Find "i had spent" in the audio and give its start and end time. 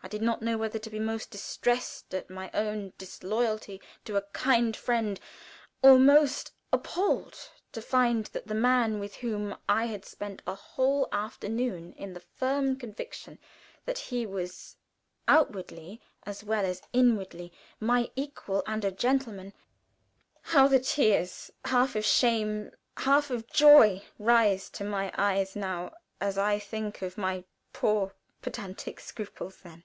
9.66-10.42